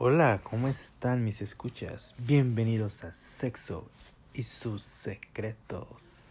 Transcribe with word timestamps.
Hola, 0.00 0.40
¿cómo 0.44 0.68
están 0.68 1.24
mis 1.24 1.42
escuchas? 1.42 2.14
Bienvenidos 2.18 3.02
a 3.02 3.12
Sexo 3.12 3.84
y 4.32 4.44
sus 4.44 4.84
secretos. 4.84 6.28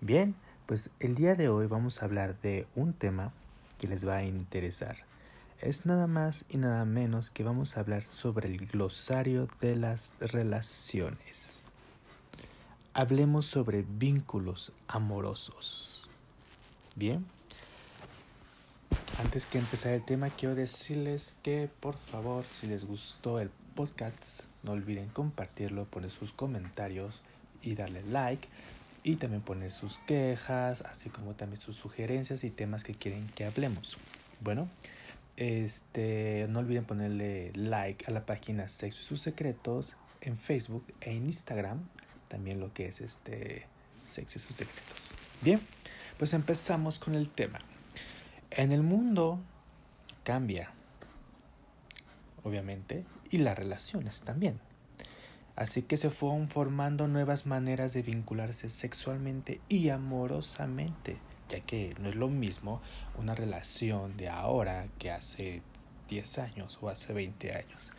Bien, 0.00 0.36
pues 0.66 0.90
el 1.00 1.16
día 1.16 1.34
de 1.34 1.48
hoy 1.48 1.66
vamos 1.66 2.00
a 2.00 2.04
hablar 2.04 2.40
de 2.40 2.68
un 2.76 2.92
tema 2.92 3.32
que 3.80 3.88
les 3.88 4.06
va 4.06 4.18
a 4.18 4.22
interesar. 4.22 4.98
Es 5.60 5.84
nada 5.84 6.06
más 6.06 6.44
y 6.48 6.58
nada 6.58 6.84
menos 6.84 7.30
que 7.30 7.42
vamos 7.42 7.76
a 7.76 7.80
hablar 7.80 8.04
sobre 8.04 8.48
el 8.48 8.68
glosario 8.68 9.48
de 9.60 9.74
las 9.74 10.12
relaciones. 10.20 11.54
Hablemos 12.94 13.46
sobre 13.46 13.82
vínculos 13.82 14.70
amorosos. 14.86 16.08
Bien, 16.94 17.26
antes 19.18 19.46
que 19.46 19.58
empezar 19.58 19.92
el 19.92 20.04
tema, 20.04 20.30
quiero 20.30 20.54
decirles 20.54 21.36
que 21.42 21.68
por 21.80 21.96
favor, 21.96 22.44
si 22.44 22.68
les 22.68 22.84
gustó 22.84 23.40
el 23.40 23.50
podcast, 23.74 24.44
no 24.62 24.72
olviden 24.72 25.08
compartirlo, 25.08 25.86
poner 25.86 26.10
sus 26.10 26.32
comentarios 26.32 27.22
y 27.62 27.74
darle 27.74 28.02
like. 28.04 28.48
Y 29.02 29.16
también 29.16 29.42
poner 29.42 29.70
sus 29.70 29.98
quejas, 30.00 30.82
así 30.82 31.08
como 31.08 31.34
también 31.34 31.60
sus 31.60 31.76
sugerencias 31.76 32.44
y 32.44 32.50
temas 32.50 32.84
que 32.84 32.94
quieren 32.94 33.26
que 33.34 33.44
hablemos. 33.44 33.96
Bueno, 34.40 34.68
este, 35.36 36.46
no 36.48 36.58
olviden 36.58 36.84
ponerle 36.84 37.52
like 37.54 38.04
a 38.06 38.10
la 38.10 38.26
página 38.26 38.68
Sexo 38.68 39.00
y 39.00 39.04
sus 39.04 39.20
secretos 39.20 39.96
en 40.20 40.36
Facebook 40.36 40.84
e 41.00 41.12
en 41.12 41.26
Instagram. 41.26 41.88
También 42.28 42.60
lo 42.60 42.72
que 42.72 42.86
es 42.86 43.00
este 43.00 43.66
Sexo 44.02 44.38
y 44.38 44.42
sus 44.42 44.56
secretos. 44.56 45.14
Bien, 45.40 45.60
pues 46.18 46.34
empezamos 46.34 46.98
con 46.98 47.14
el 47.14 47.30
tema. 47.30 47.60
En 48.58 48.72
el 48.72 48.82
mundo 48.82 49.38
cambia, 50.24 50.72
obviamente, 52.42 53.04
y 53.30 53.38
las 53.38 53.56
relaciones 53.56 54.22
también. 54.22 54.58
Así 55.54 55.82
que 55.82 55.96
se 55.96 56.10
fueron 56.10 56.48
formando 56.48 57.06
nuevas 57.06 57.46
maneras 57.46 57.92
de 57.92 58.02
vincularse 58.02 58.68
sexualmente 58.68 59.60
y 59.68 59.90
amorosamente, 59.90 61.18
ya 61.48 61.60
que 61.60 61.94
no 62.00 62.08
es 62.08 62.16
lo 62.16 62.26
mismo 62.26 62.82
una 63.16 63.36
relación 63.36 64.16
de 64.16 64.28
ahora 64.28 64.88
que 64.98 65.12
hace 65.12 65.62
10 66.08 66.38
años 66.40 66.80
o 66.80 66.88
hace 66.88 67.12
20 67.12 67.54
años, 67.54 67.92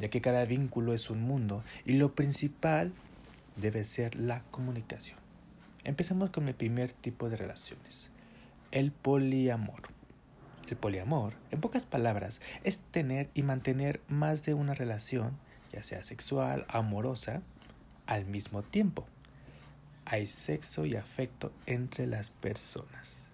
ya 0.00 0.10
que 0.10 0.20
cada 0.20 0.44
vínculo 0.44 0.92
es 0.92 1.08
un 1.08 1.22
mundo 1.22 1.62
y 1.84 1.92
lo 1.92 2.16
principal 2.16 2.92
debe 3.54 3.84
ser 3.84 4.16
la 4.16 4.42
comunicación. 4.50 5.20
Empecemos 5.84 6.30
con 6.30 6.48
el 6.48 6.56
primer 6.56 6.92
tipo 6.92 7.30
de 7.30 7.36
relaciones, 7.36 8.10
el 8.72 8.90
poliamor. 8.90 9.99
El 10.70 10.76
poliamor, 10.76 11.34
en 11.50 11.60
pocas 11.60 11.84
palabras, 11.84 12.40
es 12.62 12.78
tener 12.78 13.28
y 13.34 13.42
mantener 13.42 14.00
más 14.08 14.44
de 14.44 14.54
una 14.54 14.72
relación, 14.72 15.36
ya 15.72 15.82
sea 15.82 16.04
sexual, 16.04 16.64
amorosa, 16.68 17.42
al 18.06 18.26
mismo 18.26 18.62
tiempo. 18.62 19.06
Hay 20.04 20.26
sexo 20.26 20.86
y 20.86 20.96
afecto 20.96 21.52
entre 21.66 22.06
las 22.06 22.30
personas. 22.30 23.26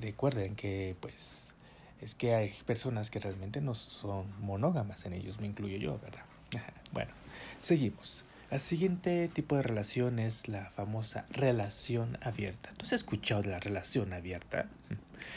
Recuerden 0.00 0.56
que, 0.56 0.96
pues, 1.00 1.52
es 2.00 2.14
que 2.14 2.34
hay 2.34 2.54
personas 2.64 3.10
que 3.10 3.18
realmente 3.18 3.60
no 3.60 3.74
son 3.74 4.26
monógamas 4.40 5.04
en 5.04 5.12
ellos, 5.12 5.38
me 5.38 5.46
incluyo 5.46 5.76
yo, 5.76 5.98
¿verdad? 5.98 6.24
bueno, 6.92 7.12
seguimos. 7.60 8.24
El 8.50 8.58
siguiente 8.58 9.28
tipo 9.28 9.54
de 9.54 9.62
relación 9.62 10.18
es 10.18 10.48
la 10.48 10.70
famosa 10.70 11.24
relación 11.30 12.18
abierta. 12.20 12.70
¿Tú 12.76 12.84
has 12.84 12.92
escuchado 12.92 13.42
de 13.42 13.50
la 13.50 13.60
relación 13.60 14.12
abierta? 14.12 14.66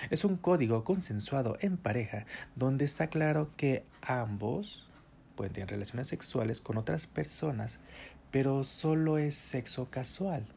Es 0.09 0.25
un 0.25 0.35
código 0.35 0.83
consensuado 0.83 1.55
en 1.61 1.77
pareja 1.77 2.25
donde 2.55 2.85
está 2.85 3.07
claro 3.07 3.51
que 3.55 3.83
ambos 4.01 4.89
pueden 5.35 5.53
tener 5.53 5.69
relaciones 5.69 6.07
sexuales 6.07 6.59
con 6.59 6.77
otras 6.77 7.05
personas, 7.05 7.79
pero 8.31 8.63
solo 8.63 9.19
es 9.19 9.35
sexo 9.35 9.91
casual. 9.91 10.47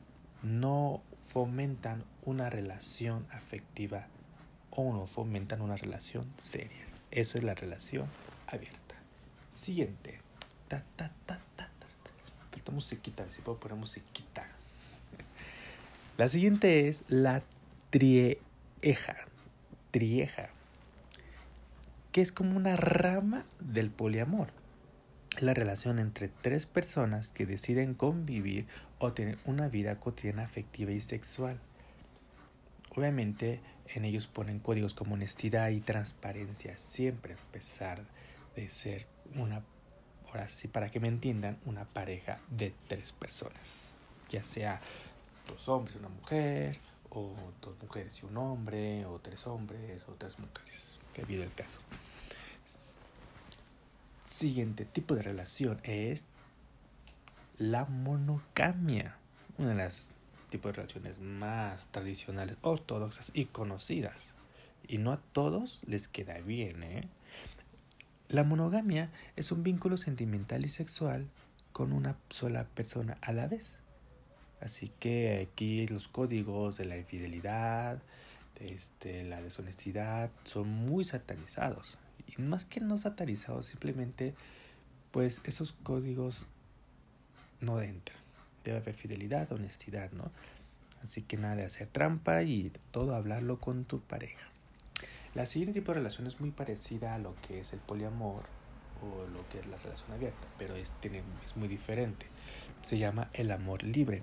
No 0.43 1.03
fomentan 1.29 2.05
una 2.25 2.49
relación 2.49 3.27
afectiva 3.33 4.07
o 4.71 4.95
no 4.95 5.07
fomentan 5.07 5.61
una 5.61 5.77
relación 5.77 6.33
seria. 6.39 6.87
Eso 7.11 7.37
es 7.37 7.45
la 7.45 7.55
relación 7.55 8.07
abierta. 8.47 8.95
Siguiente. 9.51 10.21
Ta, 10.69 10.83
ta, 10.97 11.13
ta, 11.27 11.41
ta 12.67 12.73
musiquita, 12.73 13.25
si 13.31 13.41
puedo 13.41 13.59
poner 13.59 13.79
musiquita. 13.79 14.47
La 16.19 16.29
siguiente 16.29 16.89
es 16.89 17.05
la 17.09 17.43
trieja. 17.91 19.17
Trieja. 19.93 20.51
Que 22.11 22.21
es 22.21 22.33
como 22.33 22.57
una 22.57 22.77
rama 22.77 23.47
del 23.61 23.91
poliamor. 23.91 24.49
La 25.39 25.55
relación 25.55 25.99
entre 25.99 26.29
tres 26.29 26.67
personas 26.67 27.31
que 27.31 27.47
deciden 27.47 27.95
convivir 27.95 28.67
o 28.99 29.13
tener 29.13 29.39
una 29.45 29.69
vida 29.69 30.01
cotidiana 30.01 30.43
afectiva 30.43 30.91
y 30.91 31.01
sexual. 31.01 31.61
Obviamente 32.95 33.61
en 33.95 34.05
ellos 34.05 34.27
ponen 34.27 34.59
códigos 34.59 34.95
como 34.95 35.15
honestidad 35.15 35.69
y 35.69 35.81
transparencia, 35.81 36.77
siempre 36.79 37.35
a 37.35 37.53
pesar 37.53 38.03
de 38.57 38.69
ser 38.71 39.07
una 39.37 39.63
ahora 40.37 40.49
sí, 40.49 40.69
para 40.69 40.91
que 40.91 41.01
me 41.01 41.09
entiendan, 41.09 41.59
una 41.65 41.85
pareja 41.85 42.39
de 42.51 42.75
tres 42.89 43.13
personas, 43.13 43.95
ya 44.29 44.43
sea 44.43 44.81
dos 45.47 45.69
hombres 45.69 45.97
y 45.97 45.99
una 45.99 46.09
mujer, 46.09 46.79
o 47.11 47.35
dos 47.63 47.75
mujeres 47.83 48.23
y 48.23 48.27
un 48.27 48.37
hombre, 48.37 49.07
o 49.07 49.19
tres 49.19 49.47
hombres, 49.47 50.03
o 50.09 50.13
tres 50.13 50.39
mujeres, 50.39 50.99
que 51.15 51.23
habido 51.23 51.43
el 51.43 51.53
caso. 51.55 51.81
Siguiente 54.27 54.85
tipo 54.85 55.15
de 55.15 55.23
relación 55.23 55.81
es 55.85 56.27
la 57.59 57.87
monogamia, 57.87 59.17
una 59.57 59.71
de 59.71 59.77
las 59.77 60.13
tipos 60.51 60.73
de 60.73 60.77
relaciones 60.77 61.19
más 61.19 61.89
tradicionales, 61.89 62.59
ortodoxas 62.61 63.31
y 63.35 63.47
conocidas. 63.47 64.35
Y 64.89 64.99
no 64.99 65.13
a 65.13 65.17
todos 65.17 65.81
les 65.87 66.07
queda 66.07 66.39
bien, 66.41 66.83
¿eh? 66.83 67.09
La 68.29 68.43
monogamia 68.43 69.11
es 69.37 69.53
un 69.53 69.63
vínculo 69.63 69.97
sentimental 69.97 70.65
y 70.65 70.69
sexual 70.69 71.29
con 71.73 71.93
una 71.93 72.17
sola 72.29 72.65
persona 72.65 73.19
a 73.21 73.33
la 73.33 73.47
vez. 73.47 73.79
Así 74.61 74.91
que 74.99 75.49
aquí 75.49 75.87
los 75.87 76.09
códigos 76.09 76.77
de 76.79 76.87
la 76.87 76.97
infidelidad, 76.97 78.03
este, 78.59 79.23
la 79.25 79.41
deshonestidad 79.41 80.31
son 80.43 80.69
muy 80.69 81.05
satanizados. 81.05 81.99
Y 82.27 82.43
más 82.43 82.65
que 82.65 82.81
no 82.81 82.99
satanizados, 82.99 83.67
simplemente 83.67 84.35
pues 85.13 85.41
esos 85.45 85.73
códigos 85.73 86.47
no 87.61 87.81
entran. 87.81 88.19
Debe 88.65 88.79
haber 88.79 88.95
fidelidad, 88.95 89.53
honestidad, 89.53 90.11
¿no? 90.11 90.33
Así 91.05 91.23
que 91.23 91.37
nada 91.37 91.55
de 91.55 91.65
hacer 91.65 91.87
trampa 91.87 92.43
y 92.43 92.73
todo 92.91 93.15
hablarlo 93.15 93.61
con 93.61 93.85
tu 93.85 94.01
pareja. 94.01 94.56
La 95.37 95.45
siguiente 95.45 95.79
tipo 95.79 95.93
de 95.93 95.99
relación 95.99 96.27
es 96.27 96.41
muy 96.41 96.51
parecida 96.51 97.15
a 97.15 97.19
lo 97.19 97.35
que 97.43 97.61
es 97.61 97.75
el 97.75 97.79
poliamor 97.79 98.45
o 99.03 99.27
lo 99.31 99.47
que 99.51 99.61
es 99.61 99.67
la 99.67 99.77
relación 99.77 100.11
abierta, 100.13 100.49
pero 100.57 100.75
es, 100.77 100.93
tiene, 101.01 101.23
es 101.45 101.59
muy 101.59 101.69
diferente. 101.69 102.25
Se 102.81 102.97
llama 102.97 103.29
el 103.35 103.51
amor 103.51 103.83
libre. 103.83 104.23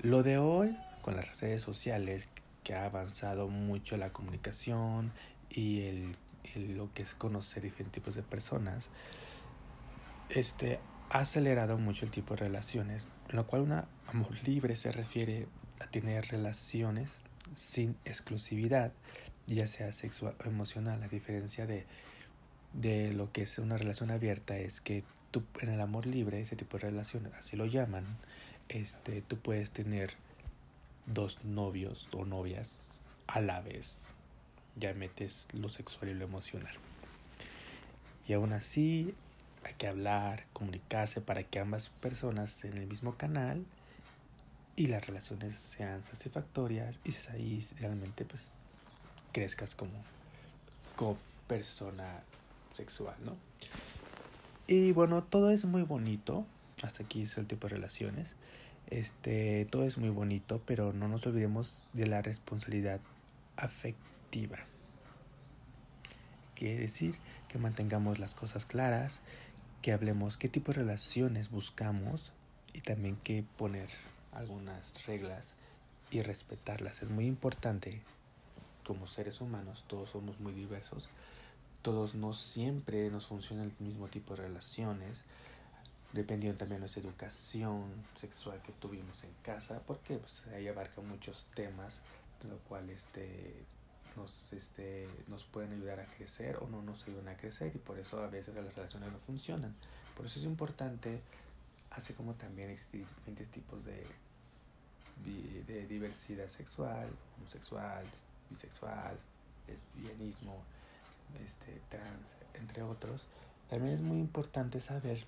Lo 0.00 0.22
de 0.22 0.36
hoy, 0.36 0.76
con 1.00 1.16
las 1.16 1.40
redes 1.40 1.62
sociales, 1.62 2.28
que 2.64 2.74
ha 2.74 2.84
avanzado 2.84 3.48
mucho 3.48 3.96
la 3.96 4.12
comunicación 4.12 5.10
y 5.48 5.84
el, 5.84 6.16
lo 6.76 6.92
que 6.92 7.02
es 7.02 7.14
conocer 7.14 7.62
diferentes 7.62 7.92
tipos 7.92 8.14
de 8.14 8.22
personas, 8.22 8.90
este, 10.28 10.80
ha 11.08 11.20
acelerado 11.20 11.78
mucho 11.78 12.04
el 12.04 12.10
tipo 12.10 12.34
de 12.34 12.40
relaciones, 12.40 13.06
en 13.30 13.36
lo 13.36 13.46
cual 13.46 13.62
un 13.62 13.72
amor 13.72 14.46
libre 14.46 14.76
se 14.76 14.92
refiere 14.92 15.48
a 15.80 15.86
tener 15.86 16.26
relaciones 16.26 17.20
sin 17.54 17.96
exclusividad 18.04 18.92
ya 19.46 19.66
sea 19.66 19.92
sexual 19.92 20.34
o 20.44 20.48
emocional, 20.48 21.02
a 21.02 21.08
diferencia 21.08 21.66
de, 21.66 21.86
de 22.72 23.12
lo 23.12 23.32
que 23.32 23.42
es 23.42 23.58
una 23.58 23.76
relación 23.76 24.10
abierta, 24.10 24.56
es 24.58 24.80
que 24.80 25.04
tú 25.30 25.42
en 25.60 25.70
el 25.70 25.80
amor 25.80 26.06
libre, 26.06 26.40
ese 26.40 26.56
tipo 26.56 26.76
de 26.76 26.90
relaciones, 26.90 27.32
así 27.34 27.56
lo 27.56 27.66
llaman, 27.66 28.04
este, 28.68 29.22
tú 29.22 29.38
puedes 29.38 29.70
tener 29.70 30.14
dos 31.06 31.44
novios 31.44 32.08
o 32.12 32.24
novias 32.24 33.02
a 33.26 33.40
la 33.40 33.60
vez. 33.60 34.04
Ya 34.76 34.92
metes 34.94 35.46
lo 35.52 35.68
sexual 35.68 36.10
y 36.10 36.14
lo 36.14 36.24
emocional. 36.24 36.74
Y 38.26 38.32
aún 38.32 38.52
así 38.52 39.14
hay 39.64 39.74
que 39.74 39.86
hablar, 39.86 40.46
comunicarse 40.52 41.20
para 41.20 41.42
que 41.44 41.58
ambas 41.58 41.88
personas 41.88 42.64
en 42.64 42.76
el 42.76 42.86
mismo 42.86 43.16
canal 43.16 43.64
y 44.76 44.86
las 44.86 45.06
relaciones 45.06 45.54
sean 45.58 46.04
satisfactorias 46.04 46.98
y 47.04 47.12
ahí 47.30 47.64
realmente 47.78 48.24
pues 48.24 48.54
crezcas 49.34 49.74
como, 49.74 49.92
persona 51.48 52.22
sexual, 52.72 53.16
¿no? 53.22 53.36
Y 54.66 54.92
bueno, 54.92 55.22
todo 55.22 55.50
es 55.50 55.66
muy 55.66 55.82
bonito. 55.82 56.46
Hasta 56.82 57.02
aquí 57.02 57.22
es 57.22 57.36
el 57.36 57.46
tipo 57.46 57.68
de 57.68 57.74
relaciones. 57.74 58.36
Este, 58.88 59.66
todo 59.70 59.84
es 59.84 59.98
muy 59.98 60.08
bonito, 60.08 60.62
pero 60.64 60.94
no 60.94 61.08
nos 61.08 61.26
olvidemos 61.26 61.82
de 61.92 62.06
la 62.06 62.22
responsabilidad 62.22 63.00
afectiva. 63.56 64.58
que 66.54 66.78
decir, 66.78 67.16
que 67.48 67.58
mantengamos 67.58 68.20
las 68.20 68.36
cosas 68.36 68.64
claras, 68.64 69.20
que 69.82 69.92
hablemos 69.92 70.36
qué 70.36 70.48
tipo 70.48 70.70
de 70.70 70.78
relaciones 70.78 71.50
buscamos 71.50 72.32
y 72.72 72.80
también 72.80 73.16
que 73.16 73.44
poner 73.58 73.88
algunas 74.32 75.04
reglas 75.06 75.56
y 76.12 76.22
respetarlas. 76.22 77.02
Es 77.02 77.10
muy 77.10 77.26
importante 77.26 78.02
como 78.84 79.06
seres 79.06 79.40
humanos, 79.40 79.84
todos 79.88 80.10
somos 80.10 80.38
muy 80.40 80.52
diversos, 80.52 81.08
todos 81.82 82.14
no 82.14 82.32
siempre 82.32 83.10
nos 83.10 83.26
funciona 83.26 83.62
el 83.62 83.72
mismo 83.78 84.08
tipo 84.08 84.34
de 84.34 84.42
relaciones, 84.42 85.24
dependiendo 86.12 86.58
también 86.58 86.78
de 86.78 86.80
nuestra 86.80 87.02
educación 87.02 87.84
sexual 88.20 88.62
que 88.62 88.72
tuvimos 88.72 89.24
en 89.24 89.30
casa, 89.42 89.80
porque 89.86 90.16
pues, 90.16 90.46
ahí 90.54 90.68
abarca 90.68 91.00
muchos 91.00 91.46
temas, 91.54 92.00
lo 92.48 92.56
cual 92.68 92.88
este, 92.90 93.54
nos, 94.16 94.52
este, 94.52 95.08
nos 95.28 95.44
pueden 95.44 95.72
ayudar 95.72 96.00
a 96.00 96.06
crecer 96.06 96.56
o 96.56 96.68
no 96.68 96.82
nos 96.82 97.06
ayudan 97.08 97.28
a 97.28 97.36
crecer 97.36 97.72
y 97.74 97.78
por 97.78 97.98
eso 97.98 98.22
a 98.22 98.28
veces 98.28 98.54
las 98.54 98.74
relaciones 98.74 99.12
no 99.12 99.18
funcionan. 99.18 99.74
Por 100.16 100.26
eso 100.26 100.38
es 100.38 100.44
importante, 100.44 101.20
así 101.90 102.12
como 102.12 102.34
también 102.34 102.70
existen 102.70 103.00
diferentes 103.00 103.50
tipos 103.50 103.84
de, 103.84 104.06
de 105.66 105.86
diversidad 105.86 106.48
sexual, 106.48 107.08
homosexual, 107.38 108.04
bisexual, 108.54 109.18
lesbianismo, 109.66 110.62
este, 111.44 111.80
trans, 111.88 112.26
entre 112.54 112.82
otros, 112.82 113.26
también 113.68 113.94
es 113.94 114.00
muy 114.00 114.18
importante 114.18 114.80
saber 114.80 115.18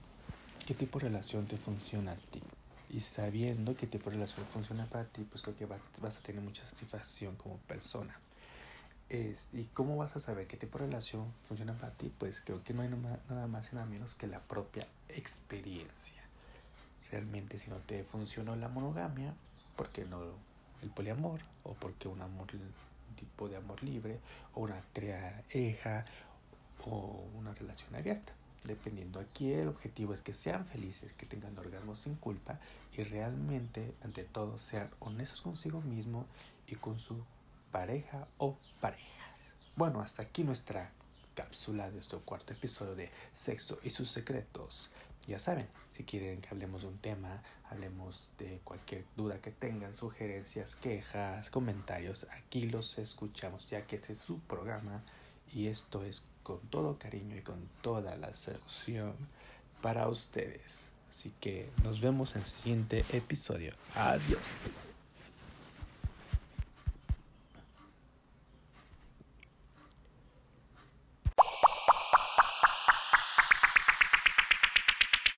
qué 0.67 0.75
tipo 0.75 0.99
de 0.99 1.09
relación 1.09 1.47
te 1.47 1.57
funciona 1.57 2.13
a 2.13 2.17
ti. 2.17 2.43
Y 2.89 3.01
sabiendo 3.01 3.77
qué 3.77 3.87
tipo 3.87 4.11
de 4.11 4.17
relación 4.17 4.47
funciona 4.47 4.87
para 4.87 5.05
ti, 5.05 5.27
pues 5.29 5.43
creo 5.43 5.57
que 5.57 5.67
vas 5.67 6.19
a 6.19 6.23
tener 6.23 6.41
mucha 6.41 6.65
satisfacción 6.65 7.35
como 7.37 7.59
persona. 7.59 8.17
Este, 9.09 9.61
¿Y 9.61 9.65
cómo 9.67 9.97
vas 9.97 10.17
a 10.17 10.21
saber 10.21 10.47
qué 10.47 10.57
tipo 10.57 10.79
de 10.79 10.87
relación 10.87 11.33
funciona 11.47 11.75
para 11.75 11.93
ti? 11.93 12.13
Pues 12.17 12.41
creo 12.41 12.63
que 12.63 12.75
no 12.75 12.83
hay 12.83 12.89
nada 13.29 13.47
más 13.47 13.73
y 13.73 13.75
nada 13.75 13.87
menos 13.87 14.15
que 14.15 14.27
la 14.27 14.41
propia 14.41 14.87
experiencia. 15.09 16.23
Realmente 17.11 17.59
si 17.59 17.71
no 17.71 17.77
te 17.77 18.03
funcionó 18.05 18.57
la 18.57 18.69
monogamia, 18.69 19.35
¿por 19.77 19.91
qué 19.91 20.05
no 20.05 20.23
el 20.83 20.91
poliamor? 20.91 21.41
¿O 21.63 21.75
porque 21.75 22.09
un 22.09 22.21
amor 22.21 22.49
tipo 23.17 23.49
de 23.49 23.57
amor 23.57 23.83
libre 23.83 24.21
o 24.55 24.61
una 24.61 24.81
triaeja 24.93 26.05
o 26.85 27.27
una 27.35 27.53
relación 27.55 27.95
abierta. 27.95 28.33
Dependiendo 28.65 29.21
aquí, 29.21 29.53
el 29.53 29.69
objetivo 29.69 30.13
es 30.13 30.23
que 30.23 30.35
sean 30.35 30.67
felices, 30.67 31.13
que 31.13 31.27
tengan 31.27 31.57
orgasmos 31.57 32.01
sin 32.01 32.17
culpa 32.17 32.59
y 32.97 33.03
realmente, 33.05 33.95
ante 34.03 34.25
todo, 34.25 34.59
sean 34.59 34.91
honestos 34.99 35.41
consigo 35.41 35.81
mismo 35.81 36.27
y 36.67 36.75
con 36.75 36.99
su 36.99 37.23
pareja 37.71 38.27
o 38.39 38.57
parejas. 38.81 39.55
Bueno, 39.77 40.01
hasta 40.01 40.23
aquí 40.23 40.43
nuestra 40.43 40.91
cápsula 41.37 41.91
de 41.91 42.01
este 42.01 42.17
cuarto 42.17 42.55
episodio 42.55 42.97
de 42.97 43.11
Sexo 43.33 43.79
y 43.85 43.91
sus 43.91 44.11
secretos. 44.11 44.91
Ya 45.29 45.39
saben, 45.39 45.69
si 45.91 46.05
quieren 46.05 46.41
que 46.41 46.49
hablemos 46.49 46.83
de 46.83 46.89
un 46.89 46.99
tema, 46.99 47.43
hablemos 47.71 48.29
de 48.39 48.61
cualquier 48.65 49.05
duda 49.17 49.41
que 49.41 49.51
tengan, 49.51 49.95
sugerencias, 49.95 50.77
quejas, 50.77 51.51
comentarios, 51.51 52.27
aquí 52.31 52.69
los 52.69 52.99
escuchamos, 52.99 53.69
ya 53.71 53.87
que 53.87 53.97
este 53.97 54.15
es 54.15 54.19
su 54.19 54.39
programa 54.41 55.03
y 55.53 55.67
esto 55.67 56.05
es 56.05 56.23
con 56.43 56.61
todo 56.71 56.99
cariño 56.99 57.37
y 57.37 57.43
con 57.43 57.69
toda 57.83 58.17
la 58.17 58.35
seducción 58.35 59.15
para 59.83 60.09
ustedes. 60.09 60.87
Así 61.11 61.33
que 61.41 61.71
nos 61.83 62.01
vemos 62.01 62.35
en 62.35 62.43
el 62.43 62.47
siguiente 62.47 63.05
episodio. 63.13 63.73
Adiós. 63.95 64.41